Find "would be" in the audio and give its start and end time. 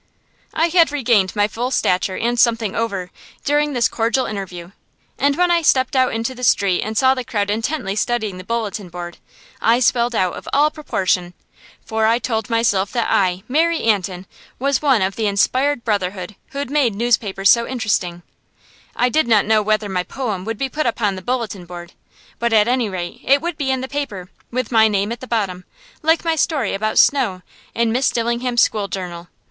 20.45-20.67, 23.39-23.69